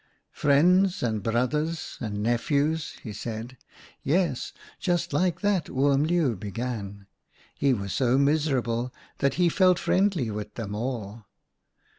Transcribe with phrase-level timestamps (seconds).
[0.41, 3.55] "'Friends and brothers and nephews,' he said—
[4.03, 7.05] yes, just like that Oom Leeuw began;
[7.53, 11.25] he was so miserable that he felt friendly with them all.